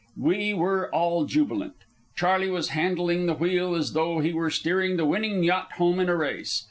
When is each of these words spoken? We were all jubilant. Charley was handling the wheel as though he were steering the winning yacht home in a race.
We 0.17 0.55
were 0.55 0.89
all 0.89 1.25
jubilant. 1.25 1.75
Charley 2.15 2.49
was 2.49 2.69
handling 2.69 3.27
the 3.27 3.35
wheel 3.35 3.75
as 3.75 3.93
though 3.93 4.17
he 4.17 4.33
were 4.33 4.49
steering 4.49 4.97
the 4.97 5.05
winning 5.05 5.43
yacht 5.43 5.73
home 5.73 5.99
in 5.99 6.09
a 6.09 6.15
race. 6.15 6.59